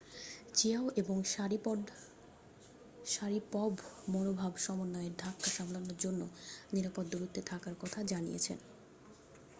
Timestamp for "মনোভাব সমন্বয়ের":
4.07-5.13